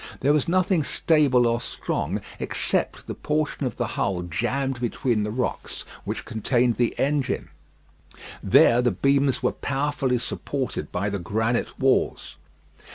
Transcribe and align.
There 0.21 0.33
was 0.33 0.47
nothing 0.47 0.83
stable 0.83 1.45
or 1.45 1.61
strong 1.61 2.21
except 2.39 3.05
the 3.05 3.13
portion 3.13 3.67
of 3.67 3.77
the 3.77 3.85
hull 3.85 4.23
jammed 4.23 4.81
between 4.81 5.21
the 5.21 5.29
rocks 5.29 5.85
which 6.05 6.25
contained 6.25 6.77
the 6.77 6.95
engine. 6.97 7.49
There 8.41 8.81
the 8.81 8.89
beams 8.89 9.43
were 9.43 9.51
powerfully 9.51 10.17
supported 10.17 10.91
by 10.91 11.09
the 11.11 11.19
granite 11.19 11.79
walls. 11.79 12.35